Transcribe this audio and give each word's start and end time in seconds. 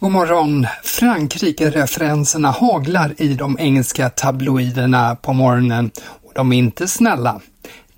God 0.00 0.12
morgon! 0.12 0.66
Frankrike-referenserna 0.82 2.50
haglar 2.50 3.14
i 3.16 3.34
de 3.34 3.58
engelska 3.58 4.10
tabloiderna 4.10 5.16
på 5.16 5.32
morgonen 5.32 5.90
och 6.24 6.32
de 6.34 6.52
är 6.52 6.58
inte 6.58 6.88
snälla. 6.88 7.40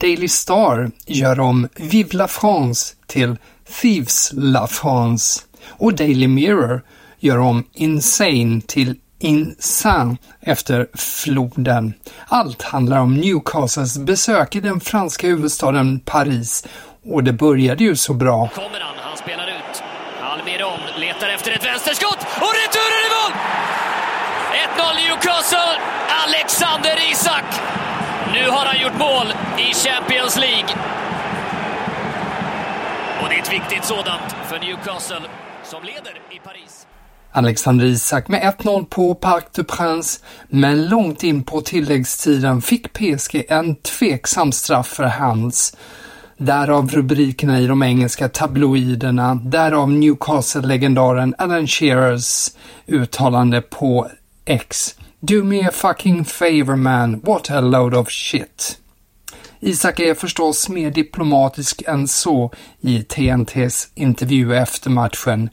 Daily 0.00 0.28
Star 0.28 0.91
gör 1.06 1.41
om 1.41 1.69
Vive 1.77 2.17
la 2.17 2.28
France 2.28 2.95
till 3.06 3.36
Thieves 3.80 4.30
la 4.33 4.67
France 4.67 5.41
och 5.69 5.95
Daily 5.95 6.28
Mirror 6.28 6.83
gör 7.19 7.39
om 7.39 7.64
Insane 7.73 8.61
till 8.67 8.97
Insane 9.19 10.17
efter 10.41 10.86
floden. 10.95 11.95
Allt 12.27 12.62
handlar 12.62 12.98
om 13.00 13.17
Newcastles 13.17 13.98
besök 13.98 14.56
i 14.56 14.61
den 14.61 14.80
franska 14.80 15.27
huvudstaden 15.27 16.00
Paris 16.00 16.67
och 17.05 17.25
det 17.25 17.33
började 17.33 17.84
ju 17.84 17.97
så 17.97 18.14
bra. 18.14 18.48
Kommer 18.55 18.80
han, 18.80 18.95
han 18.98 19.17
spelar 19.17 19.48
ut. 19.48 19.83
Almiron 20.23 20.80
letar 21.00 21.28
efter 21.53 21.69
ett 21.69 21.75
vänsterskott 21.75 22.19
och 22.45 22.53
returen 22.62 23.03
i 23.06 23.11
mål! 23.17 23.33
1-0 24.77 24.95
Newcastle, 25.01 25.74
Alexander 26.27 27.11
Isak. 27.13 27.45
Nu 28.33 28.51
har 28.51 28.67
han 28.67 28.83
gjort 28.83 28.98
mål 28.98 29.35
i 29.58 29.74
Champions 29.74 30.36
League. 30.36 30.70
Och 33.23 33.29
det 33.29 33.35
är 33.35 33.42
ett 33.42 33.52
viktigt 33.52 33.85
sådant 33.85 34.36
för 34.48 34.58
Newcastle 34.58 35.20
som 35.64 35.83
leder 35.83 36.20
i 36.30 36.39
Paris. 36.39 36.86
Alexander 37.33 37.85
Isak 37.85 38.29
med 38.29 38.55
1-0 38.58 38.86
på 38.86 39.14
Parc 39.14 39.45
des 39.55 39.67
Princes, 39.67 40.24
men 40.48 40.89
långt 40.89 41.23
in 41.23 41.45
på 41.45 41.61
tilläggstiden 41.61 42.62
fick 42.62 42.92
PSG 42.92 43.45
en 43.48 43.77
tveksam 43.77 44.52
straff 44.52 44.89
för 44.89 45.05
hands. 45.05 45.77
Därav 46.36 46.90
rubrikerna 46.90 47.60
i 47.60 47.66
de 47.66 47.82
engelska 47.82 48.28
tabloiderna, 48.28 49.34
därav 49.34 49.90
Newcastle-legendaren 49.90 51.34
Alan 51.38 51.66
Shearers 51.66 52.50
uttalande 52.86 53.60
på 53.60 54.08
X. 54.44 54.94
Do 55.20 55.44
me 55.44 55.68
a 55.68 55.70
fucking 55.72 56.24
favor 56.24 56.76
man, 56.76 57.20
what 57.20 57.50
a 57.50 57.60
load 57.60 57.94
of 57.94 58.10
shit. 58.10 58.78
Isak 59.60 60.00
är 60.00 60.14
förstås 60.14 60.68
mer 60.68 60.90
diplomatisk 60.90 61.82
än 61.86 62.08
så 62.08 62.52
i 62.80 63.02
TNTs 63.02 63.88
intervju 63.94 64.56
efter 64.56 64.90
matchen. 64.90 65.50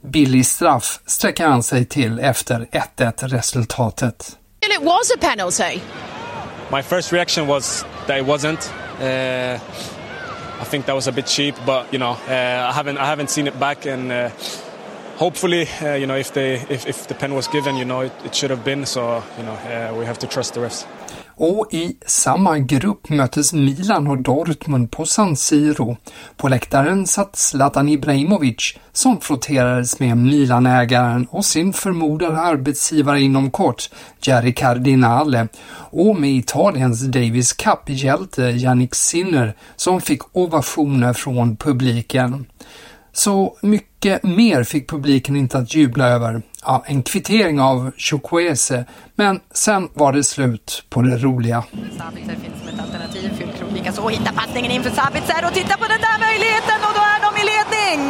Billig 0.00 0.46
straff 0.46 1.00
sträcker 1.06 1.46
han 1.46 1.62
sig 1.62 1.84
till 1.84 2.18
efter 2.18 2.68
1-1 2.96 3.28
resultatet. 3.28 4.38
It 4.60 4.82
was 4.82 5.10
a 5.10 5.18
penalty. 5.20 5.80
My 6.72 6.82
first 6.82 7.12
reaction 7.12 7.46
was 7.46 7.84
that 8.06 8.18
it 8.18 8.26
wasn't. 8.26 8.72
Uh, 9.00 9.60
I 10.60 10.64
think 10.64 10.86
that 10.86 10.94
was 10.94 11.06
a 11.06 11.12
bit 11.12 11.26
cheap, 11.26 11.54
but 11.64 11.92
you 11.92 11.98
know, 11.98 12.12
uh, 12.28 12.68
I 12.70 12.72
haven't 12.72 12.98
I 12.98 13.06
haven't 13.06 13.30
seen 13.30 13.46
it 13.46 13.58
back, 13.60 13.86
and 13.86 14.10
uh, 14.10 14.30
hopefully, 15.16 15.68
uh, 15.80 15.94
you 15.94 16.06
know, 16.06 16.16
if 16.16 16.32
they 16.32 16.54
if, 16.54 16.86
if 16.86 17.06
the 17.06 17.14
pen 17.14 17.34
was 17.34 17.46
given, 17.46 17.76
you 17.76 17.84
know, 17.84 18.00
it, 18.00 18.12
it 18.24 18.34
should 18.34 18.50
have 18.50 18.64
been. 18.64 18.84
So 18.84 19.22
you 19.36 19.44
know, 19.44 19.52
uh, 19.52 19.94
we 19.96 20.04
have 20.04 20.18
to 20.18 20.26
trust 20.26 20.54
the 20.54 20.60
refs. 20.60 20.84
Och 21.40 21.74
i 21.74 21.96
samma 22.06 22.58
grupp 22.58 23.08
möttes 23.08 23.52
Milan 23.52 24.06
och 24.06 24.22
Dortmund 24.22 24.90
på 24.90 25.06
San 25.06 25.36
Siro. 25.36 25.96
På 26.36 26.48
läktaren 26.48 27.06
satt 27.06 27.36
Zlatan 27.36 27.88
Ibrahimovic 27.88 28.74
som 28.92 29.20
frotterades 29.20 30.00
med 30.00 30.16
Milanägaren 30.16 31.26
och 31.30 31.44
sin 31.44 31.72
förmodade 31.72 32.38
arbetsgivare 32.38 33.20
inom 33.20 33.50
kort, 33.50 33.90
Jerry 34.22 34.54
Cardinale, 34.54 35.48
och 35.90 36.16
med 36.16 36.30
Italiens 36.30 37.00
Davis 37.00 37.52
Cup-hjälte 37.52 38.42
Yannick 38.42 38.94
Sinner 38.94 39.54
som 39.76 40.00
fick 40.00 40.36
ovationer 40.36 41.12
från 41.12 41.56
publiken. 41.56 42.46
Så 43.18 43.56
mycket 43.60 44.22
mer 44.22 44.64
fick 44.64 44.90
publiken 44.90 45.36
inte 45.36 45.58
att 45.58 45.74
jubla 45.74 46.08
över. 46.08 46.42
Ja, 46.64 46.84
en 46.86 47.02
kvittering 47.02 47.60
av 47.60 47.90
Chukwese, 47.96 48.84
men 49.14 49.40
sen 49.52 49.88
var 49.94 50.12
det 50.12 50.24
slut 50.24 50.84
på 50.88 51.02
det 51.02 51.16
roliga. 51.18 51.64
Sabitzer 51.98 52.36
finns 52.42 52.58
som 52.58 52.68
ett 52.68 52.80
alternativ. 52.80 53.30
Fyllkrok 53.38 53.72
likaså 53.74 54.08
hittar 54.08 54.32
passningen 54.32 54.70
inför 54.70 54.90
Sabitzer 54.90 55.46
och 55.46 55.54
titta 55.54 55.74
på 55.82 55.86
den 55.94 56.00
där 56.06 56.18
möjligheten 56.26 56.78
och 56.86 56.94
då 56.98 57.02
är 57.14 57.20
de 57.26 57.30
i 57.42 57.44
ledning! 57.52 58.02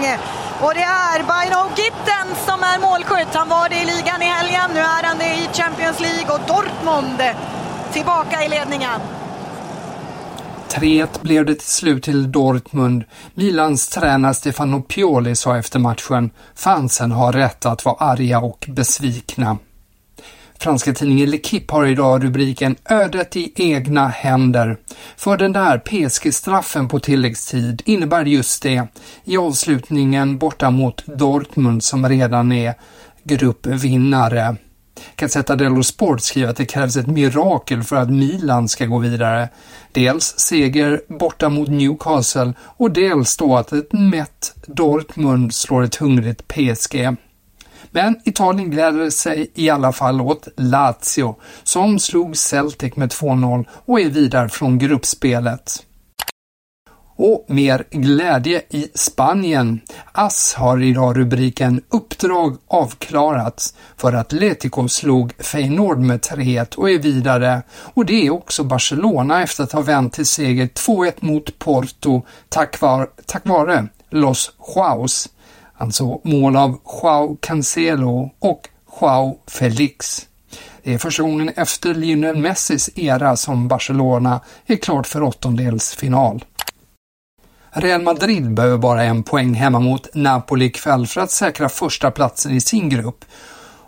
Och 0.64 0.72
det 0.78 0.86
är 1.10 1.18
Baino 1.30 1.60
Gittens 1.78 2.38
som 2.48 2.60
är 2.70 2.78
målskytt. 2.86 3.34
Han 3.40 3.48
var 3.48 3.68
det 3.68 3.78
i 3.82 3.86
ligan 3.92 4.20
i 4.22 4.30
helgen, 4.36 4.68
nu 4.74 4.80
är 4.80 5.02
han 5.08 5.18
det 5.18 5.32
i 5.42 5.44
Champions 5.60 6.00
League 6.06 6.30
och 6.34 6.42
Dortmund 6.52 7.20
tillbaka 7.92 8.36
i 8.44 8.48
ledningen. 8.48 9.00
3-1 10.68 11.08
blev 11.22 11.46
det 11.46 11.54
till 11.54 11.68
slut 11.68 12.02
till 12.02 12.32
Dortmund. 12.32 13.04
Milans 13.34 13.88
tränare 13.88 14.34
Stefano 14.34 14.82
Pioli 14.82 15.34
sa 15.34 15.58
efter 15.58 15.78
matchen, 15.78 16.30
fansen 16.54 17.12
har 17.12 17.32
rätt 17.32 17.66
att 17.66 17.84
vara 17.84 17.96
arga 17.96 18.40
och 18.40 18.66
besvikna. 18.68 19.58
Franska 20.58 20.92
tidningen 20.94 21.28
L'Equipe 21.28 21.72
har 21.72 21.86
idag 21.86 22.24
rubriken 22.24 22.76
Ödet 22.90 23.36
i 23.36 23.52
egna 23.56 24.08
händer. 24.08 24.76
För 25.16 25.36
den 25.36 25.52
där 25.52 25.78
PSG-straffen 25.78 26.88
på 26.88 27.00
tilläggstid 27.00 27.82
innebär 27.84 28.24
just 28.24 28.62
det. 28.62 28.86
I 29.24 29.36
avslutningen 29.36 30.38
borta 30.38 30.70
mot 30.70 31.06
Dortmund 31.06 31.84
som 31.84 32.08
redan 32.08 32.52
är 32.52 32.74
gruppvinnare. 33.24 34.56
Gazzetta 35.16 35.56
dello 35.56 35.82
Sport 35.82 36.20
skriver 36.20 36.50
att 36.50 36.56
det 36.56 36.64
krävs 36.64 36.96
ett 36.96 37.06
mirakel 37.06 37.82
för 37.82 37.96
att 37.96 38.10
Milan 38.10 38.68
ska 38.68 38.86
gå 38.86 38.98
vidare. 38.98 39.48
Dels 39.92 40.38
seger 40.38 41.00
borta 41.08 41.48
mot 41.48 41.68
Newcastle 41.68 42.52
och 42.60 42.90
dels 42.90 43.36
då 43.36 43.56
att 43.56 43.72
ett 43.72 43.92
mätt 43.92 44.54
Dortmund 44.66 45.54
slår 45.54 45.82
ett 45.82 45.96
hungrigt 45.96 46.48
PSG. 46.48 47.16
Men 47.90 48.20
Italien 48.24 48.70
gläder 48.70 49.10
sig 49.10 49.50
i 49.54 49.70
alla 49.70 49.92
fall 49.92 50.20
åt 50.20 50.48
Lazio 50.56 51.36
som 51.62 51.98
slog 51.98 52.36
Celtic 52.36 52.96
med 52.96 53.10
2-0 53.10 53.64
och 53.70 54.00
är 54.00 54.08
vidare 54.08 54.48
från 54.48 54.78
gruppspelet. 54.78 55.84
Och 57.20 57.44
mer 57.46 57.84
glädje 57.90 58.62
i 58.70 58.88
Spanien. 58.94 59.80
AS 60.12 60.54
har 60.54 60.82
idag 60.82 61.18
rubriken 61.18 61.82
Uppdrag 61.88 62.56
avklarats 62.68 63.74
för 63.96 64.12
Atletico 64.12 64.88
slog 64.88 65.32
Feyenoord 65.38 65.98
med 65.98 66.20
3-1 66.20 66.76
och 66.76 66.90
är 66.90 66.98
vidare. 66.98 67.62
Och 67.94 68.06
det 68.06 68.26
är 68.26 68.30
också 68.30 68.64
Barcelona 68.64 69.42
efter 69.42 69.64
att 69.64 69.72
ha 69.72 69.80
vänt 69.80 70.12
till 70.12 70.26
seger 70.26 70.66
2-1 70.66 71.12
mot 71.20 71.58
Porto 71.58 72.22
tack, 72.48 72.80
var, 72.80 73.10
tack 73.26 73.46
vare 73.46 73.88
Los 74.10 74.52
Joaos, 74.58 75.28
alltså 75.74 76.20
mål 76.24 76.56
av 76.56 76.80
Joao 77.02 77.36
Cancelo 77.40 78.30
och 78.38 78.68
Joao 79.00 79.38
Felix. 79.46 80.26
Det 80.82 80.94
är 80.94 80.98
första 80.98 81.22
gången 81.22 81.48
efter 81.48 81.94
Lionel 81.94 82.36
Messis 82.36 82.90
era 82.94 83.36
som 83.36 83.68
Barcelona 83.68 84.40
är 84.66 84.76
klart 84.76 85.06
för 85.06 85.22
åttondelsfinal. 85.22 86.44
Real 87.72 88.02
Madrid 88.02 88.54
behöver 88.54 88.78
bara 88.78 89.04
en 89.04 89.22
poäng 89.22 89.54
hemma 89.54 89.80
mot 89.80 90.14
Napoli 90.14 90.64
ikväll 90.64 91.06
för 91.06 91.20
att 91.20 91.30
säkra 91.30 91.68
första 91.68 92.10
platsen 92.10 92.52
i 92.52 92.60
sin 92.60 92.88
grupp. 92.88 93.24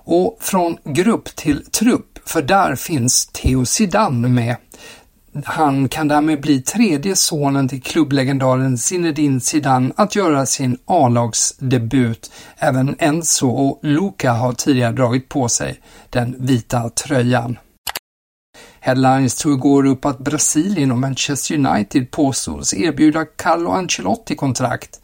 Och 0.04 0.38
från 0.40 0.76
grupp 0.84 1.36
till 1.36 1.64
trupp, 1.64 2.18
för 2.24 2.42
där 2.42 2.74
finns 2.76 3.26
Theo 3.26 3.64
Zidane 3.64 4.28
med. 4.28 4.56
Han 5.44 5.88
kan 5.88 6.08
därmed 6.08 6.40
bli 6.40 6.62
tredje 6.62 7.16
sonen 7.16 7.68
till 7.68 7.82
klubblegendaren 7.82 8.78
Zinedine 8.78 9.40
Zidane 9.40 9.92
att 9.96 10.16
göra 10.16 10.46
sin 10.46 10.78
A-lagsdebut. 10.86 12.32
Även 12.58 12.96
Enzo 12.98 13.48
och 13.48 13.78
Luca 13.82 14.32
har 14.32 14.52
tidigare 14.52 14.92
dragit 14.92 15.28
på 15.28 15.48
sig 15.48 15.80
den 16.10 16.36
vita 16.38 16.88
tröjan. 16.90 17.58
Headlines 18.80 19.34
tog 19.34 19.52
igår 19.52 19.86
upp 19.86 20.04
att 20.04 20.18
Brasilien 20.18 20.92
och 20.92 20.98
Manchester 20.98 21.54
United 21.54 22.10
påstås 22.10 22.74
erbjuda 22.74 23.24
Carlo 23.24 23.70
Ancelotti 23.70 24.36
kontrakt. 24.36 25.00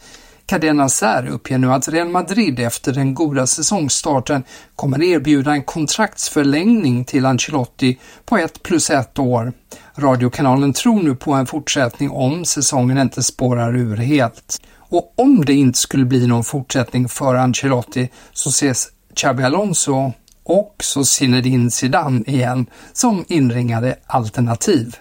Cadena 0.47 0.89
Ser 0.89 1.27
uppger 1.27 1.59
nu 1.59 1.73
att 1.73 1.89
Real 1.89 2.09
Madrid 2.09 2.61
efter 2.61 2.93
den 2.93 3.15
goda 3.15 3.47
säsongstarten 3.47 4.45
kommer 4.77 5.03
erbjuda 5.03 5.53
en 5.53 5.63
kontraktsförlängning 5.63 7.05
till 7.05 7.27
Ancelotti 7.27 7.99
på 8.25 8.39
ett 8.39 8.63
plus 8.63 8.91
ett 8.91 9.19
år. 9.19 9.53
Radiokanalen 9.95 10.73
tror 10.73 11.03
nu 11.03 11.15
på 11.15 11.33
en 11.33 11.47
fortsättning 11.47 12.11
om 12.11 12.45
säsongen 12.45 12.99
inte 12.99 13.23
spårar 13.23 13.77
ur 13.77 13.97
helt. 13.97 14.61
Och 14.77 15.15
om 15.17 15.45
det 15.45 15.55
inte 15.55 15.79
skulle 15.79 16.05
bli 16.05 16.27
någon 16.27 16.45
fortsättning 16.45 17.09
för 17.09 17.35
Ancelotti 17.35 18.09
så 18.33 18.49
ses 18.49 18.89
Xabi 19.15 19.43
Alonso 19.43 20.13
och 20.47 20.77
så 20.81 21.05
Zinedine 21.05 21.71
Zidane 21.71 22.25
igen 22.27 22.67
som 22.93 23.25
inringade 23.29 23.97
alternativ. 24.07 24.97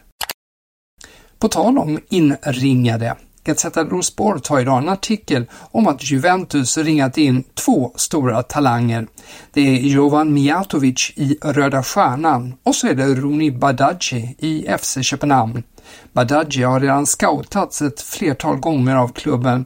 På 1.39 1.47
tal 1.47 1.77
om 1.77 1.99
inringade, 2.09 3.15
Gazzetta 3.43 3.83
dello 3.83 4.01
Sport 4.01 4.47
har 4.47 4.59
idag 4.59 4.77
en 4.77 4.89
artikel 4.89 5.45
om 5.71 5.87
att 5.87 6.11
Juventus 6.11 6.77
ringat 6.77 7.17
in 7.17 7.43
två 7.53 7.91
stora 7.95 8.43
talanger. 8.43 9.07
Det 9.53 9.61
är 9.61 9.79
Jovan 9.79 10.33
Mijatovic 10.33 11.13
i 11.15 11.37
Röda 11.41 11.83
Stjärnan 11.83 12.53
och 12.63 12.75
så 12.75 12.87
är 12.87 12.93
det 12.93 13.15
Roni 13.15 13.51
Badaji 13.51 14.35
i 14.39 14.67
FC 14.79 14.97
Köpenhamn. 15.01 15.63
Badaji 16.13 16.63
har 16.63 16.79
redan 16.79 17.05
scoutats 17.05 17.81
ett 17.81 18.01
flertal 18.01 18.57
gånger 18.57 18.95
av 18.95 19.07
klubben 19.07 19.65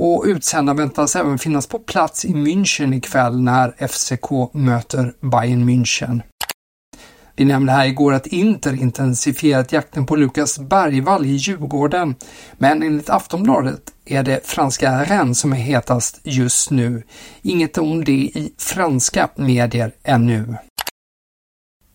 och 0.00 0.24
utsända 0.26 0.74
väntas 0.74 1.16
även 1.16 1.38
finnas 1.38 1.66
på 1.66 1.78
plats 1.78 2.24
i 2.24 2.28
München 2.28 2.94
ikväll 2.94 3.40
när 3.40 3.88
FCK 3.88 4.54
möter 4.54 5.12
Bayern 5.20 5.68
München. 5.68 6.22
Vi 7.36 7.44
nämnde 7.44 7.72
här 7.72 7.86
igår 7.86 8.12
att 8.12 8.26
Inter 8.26 8.72
intensifierat 8.72 9.72
jakten 9.72 10.06
på 10.06 10.16
Lukas 10.16 10.58
Bergvall 10.58 11.26
i 11.26 11.28
Djurgården, 11.28 12.14
men 12.58 12.82
enligt 12.82 13.10
Aftonbladet 13.10 13.80
är 14.04 14.22
det 14.22 14.46
franska 14.46 15.04
Rennes 15.04 15.38
som 15.40 15.52
är 15.52 15.56
hetast 15.56 16.20
just 16.22 16.70
nu. 16.70 17.02
Inget 17.42 17.78
om 17.78 18.04
det 18.04 18.12
i 18.12 18.52
franska 18.58 19.28
medier 19.36 19.92
ännu. 20.02 20.54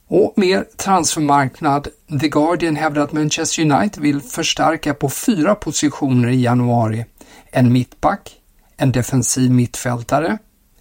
Och 0.08 0.34
mer 0.36 0.66
transfermarknad. 0.78 1.88
The 2.22 2.30
Guardian 2.30 2.76
hävdar 2.76 3.02
att 3.02 3.12
Manchester 3.12 3.62
United 3.62 4.04
vill 4.04 4.22
förstärka 4.22 4.94
på 4.94 5.10
fyra 5.10 5.56
positioner 5.56 6.30
i 6.30 6.42
januari 6.42 7.06
en 7.52 7.74
mittback, 7.74 8.32
en 8.78 8.92
defensiv 8.92 9.52
mittfältare, 9.52 10.38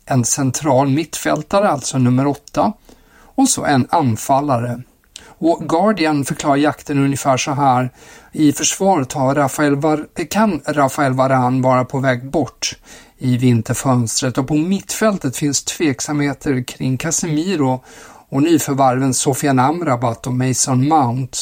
en 0.07 0.25
central 0.25 0.89
mittfältare, 0.89 1.69
alltså 1.69 1.99
nummer 1.99 2.27
åtta, 2.27 2.73
och 3.35 3.49
så 3.49 3.65
en 3.65 3.87
anfallare. 3.91 4.83
Och 5.39 5.69
Guardian 5.69 6.25
förklarar 6.25 6.57
jakten 6.57 6.99
ungefär 6.99 7.37
så 7.37 7.53
här. 7.53 7.91
I 8.33 8.53
försvaret 8.53 9.13
har 9.13 9.35
Rafael 9.35 9.77
Var 9.77 10.07
kan 10.31 10.61
Rafael 10.67 11.13
Varan 11.13 11.63
vara 11.63 11.85
på 11.85 11.99
väg 11.99 12.31
bort 12.31 12.77
i 13.19 13.37
vinterfönstret 13.37 14.39
och 14.39 14.49
på 14.49 14.55
mittfältet 14.55 15.37
finns 15.37 15.65
tveksamheter 15.65 16.65
kring 16.65 16.99
Casemiro 16.99 17.85
och 18.29 18.43
nyförvärven 18.43 19.15
Sofian 19.15 19.59
Amrabat 19.59 20.27
och 20.27 20.33
Mason 20.33 20.89
Mount. 20.89 21.39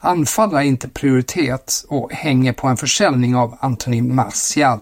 Anfall 0.00 0.54
är 0.54 0.60
inte 0.60 0.88
prioritet 0.88 1.84
och 1.88 2.12
hänger 2.12 2.52
på 2.52 2.66
en 2.68 2.76
försäljning 2.76 3.36
av 3.36 3.56
Anthony 3.60 4.02
Martial. 4.02 4.80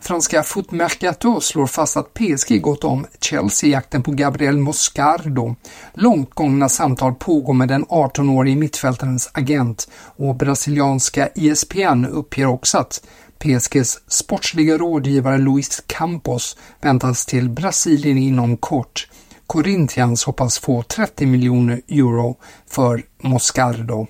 Franska 0.00 0.42
Foot 0.42 0.70
Mercato 0.70 1.40
slår 1.40 1.66
fast 1.66 1.96
att 1.96 2.14
PSG 2.14 2.62
gått 2.62 2.84
om 2.84 3.06
Chelsea 3.20 3.68
i 3.68 3.72
jakten 3.72 4.02
på 4.02 4.10
Gabriel 4.10 4.58
Moscardo. 4.58 5.56
Långt 5.94 6.30
gångna 6.30 6.68
samtal 6.68 7.14
pågår 7.14 7.54
med 7.54 7.68
den 7.68 7.84
18-årige 7.84 8.56
mittfältarens 8.56 9.30
agent 9.34 9.88
och 10.16 10.34
brasilianska 10.34 11.28
ESPN 11.34 12.04
uppger 12.04 12.46
också 12.46 12.78
att 12.78 13.06
PSGs 13.38 14.00
sportsliga 14.08 14.78
rådgivare 14.78 15.38
Luis 15.38 15.82
Campos 15.86 16.56
väntas 16.80 17.26
till 17.26 17.50
Brasilien 17.50 18.18
inom 18.18 18.56
kort. 18.56 19.08
Corinthians 19.46 20.24
hoppas 20.24 20.58
få 20.58 20.82
30 20.82 21.26
miljoner 21.26 21.80
euro 21.88 22.36
för 22.70 23.02
Moscardo. 23.22 24.06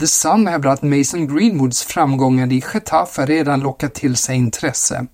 The 0.00 0.06
Sun 0.06 0.46
hävdar 0.46 0.70
att 0.70 0.82
Mason 0.82 1.36
Greenwoods 1.36 1.82
framgångar 1.82 2.52
i 2.52 2.62
Getafe 2.74 3.26
redan 3.26 3.60
lockat 3.60 3.94
till 3.94 4.16
sig 4.16 4.36
intresse. 4.36 5.06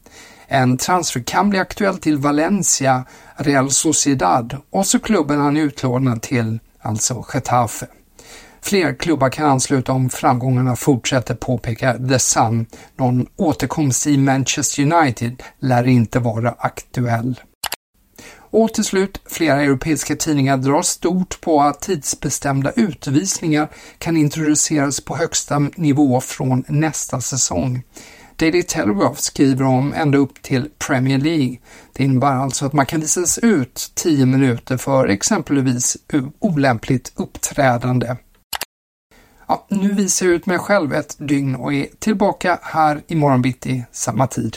En 0.47 0.77
transfer 0.77 1.21
kan 1.21 1.51
bli 1.51 1.59
aktuell 1.59 1.99
till 1.99 2.19
Valencia, 2.19 3.05
Real 3.37 3.71
Sociedad 3.71 4.57
och 4.71 4.87
så 4.87 4.99
klubben 4.99 5.41
han 5.41 5.57
är 5.57 5.61
utlånad 5.61 6.23
till, 6.23 6.59
alltså 6.81 7.25
Getafe. 7.35 7.87
Fler 8.61 8.95
klubbar 8.95 9.31
kan 9.31 9.47
ansluta 9.47 9.93
om 9.93 10.11
framgångarna 10.11 10.77
fortsätter, 10.77 11.35
påpekar 11.35 12.09
The 12.09 12.19
Sun. 12.19 12.67
Någon 12.97 13.27
återkomst 13.37 14.07
i 14.07 14.17
Manchester 14.17 14.83
United 14.83 15.43
lär 15.61 15.89
inte 15.89 16.19
vara 16.19 16.55
aktuell. 16.59 17.41
Och 18.53 18.75
till 18.75 18.85
slut, 18.85 19.21
flera 19.27 19.63
europeiska 19.63 20.17
tidningar 20.17 20.57
drar 20.57 20.83
stort 20.83 21.41
på 21.41 21.61
att 21.61 21.81
tidsbestämda 21.81 22.73
utvisningar 22.77 23.69
kan 23.99 24.17
introduceras 24.17 25.01
på 25.01 25.17
högsta 25.17 25.59
nivå 25.59 26.21
från 26.21 26.65
nästa 26.69 27.21
säsong. 27.21 27.83
Daily 28.37 28.63
Telegraph 28.63 29.21
skriver 29.21 29.65
om 29.65 29.93
ända 29.93 30.19
upp 30.19 30.43
till 30.43 30.69
Premier 30.89 31.19
League. 31.19 31.57
Det 31.93 32.05
innebär 32.05 32.33
alltså 32.33 32.67
att 32.67 32.73
man 32.73 32.87
kan 32.87 33.01
visas 33.01 33.39
ut 33.39 33.93
10 33.95 34.27
minuter 34.27 34.77
för 34.77 35.09
exempelvis 35.09 35.97
olämpligt 36.39 37.13
uppträdande. 37.17 38.17
Ja, 39.49 39.67
nu 39.69 39.93
visar 39.93 40.27
jag 40.27 40.35
ut 40.35 40.47
mig 40.47 40.59
själv 40.59 40.95
ett 40.95 41.17
dygn 41.19 41.57
och 41.57 41.73
är 41.73 41.87
tillbaka 41.99 42.59
här 42.63 43.03
imorgon 43.07 43.43
bitti 43.43 43.85
samma 43.93 44.27
tid. 44.27 44.57